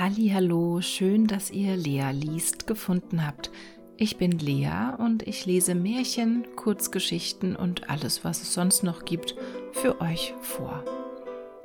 [0.00, 3.50] Hallo, schön, dass ihr Lea liest gefunden habt.
[3.96, 9.34] Ich bin Lea und ich lese Märchen, Kurzgeschichten und alles, was es sonst noch gibt,
[9.72, 10.84] für euch vor.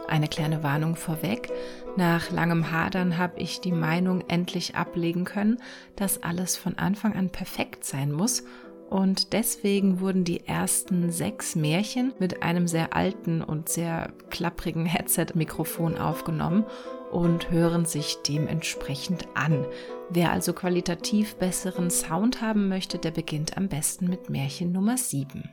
[0.08, 1.52] Eine kleine Warnung vorweg.
[1.96, 5.60] Nach langem Hadern habe ich die Meinung endlich ablegen können,
[5.96, 8.46] dass alles von Anfang an perfekt sein muss
[8.90, 16.00] und deswegen wurden die ersten sechs Märchen mit einem sehr alten und sehr klapprigen Headset-Mikrofon
[16.00, 16.66] aufgenommen
[17.14, 19.66] und hören sich dementsprechend an.
[20.10, 25.52] Wer also qualitativ besseren Sound haben möchte, der beginnt am besten mit Märchen Nummer 7.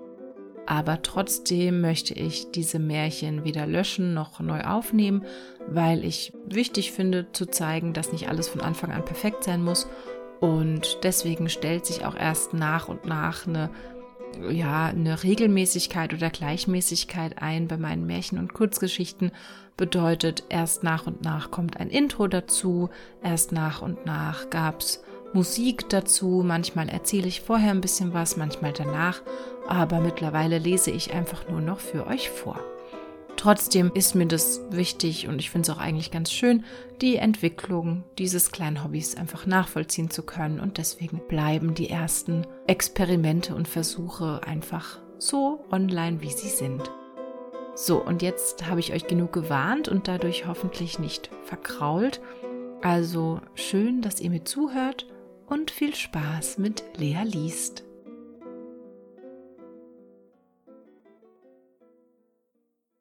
[0.66, 5.24] Aber trotzdem möchte ich diese Märchen weder löschen noch neu aufnehmen,
[5.68, 9.88] weil ich wichtig finde zu zeigen, dass nicht alles von Anfang an perfekt sein muss
[10.40, 13.70] und deswegen stellt sich auch erst nach und nach eine,
[14.50, 19.32] ja, eine Regelmäßigkeit oder Gleichmäßigkeit ein bei meinen Märchen und Kurzgeschichten.
[19.76, 22.90] Bedeutet, erst nach und nach kommt ein Intro dazu,
[23.22, 28.37] erst nach und nach gab es Musik dazu, manchmal erzähle ich vorher ein bisschen was,
[28.37, 29.22] manchmal danach,
[29.68, 32.59] aber mittlerweile lese ich einfach nur noch für euch vor.
[33.41, 36.63] Trotzdem ist mir das wichtig und ich finde es auch eigentlich ganz schön,
[37.01, 40.60] die Entwicklung dieses kleinen Hobbys einfach nachvollziehen zu können.
[40.60, 46.91] Und deswegen bleiben die ersten Experimente und Versuche einfach so online, wie sie sind.
[47.74, 52.21] So, und jetzt habe ich euch genug gewarnt und dadurch hoffentlich nicht verkrault.
[52.83, 55.07] Also schön, dass ihr mir zuhört
[55.46, 57.85] und viel Spaß mit Lea liest.